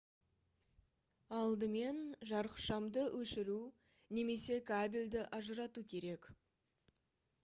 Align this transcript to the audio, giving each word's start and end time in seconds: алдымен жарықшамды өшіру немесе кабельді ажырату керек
алдымен 1.39 1.99
жарықшамды 2.31 3.03
өшіру 3.17 3.57
немесе 4.21 4.57
кабельді 4.71 5.21
ажырату 5.41 5.85
керек 5.93 6.31